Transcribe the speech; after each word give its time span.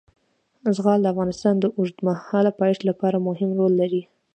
زغال 0.75 0.99
د 1.01 1.05
افغانستان 1.13 1.55
د 1.59 1.65
اوږدمهاله 1.77 2.51
پایښت 2.59 2.81
لپاره 2.89 3.23
مهم 3.27 3.49
رول 3.59 3.73
لري. 3.81 4.01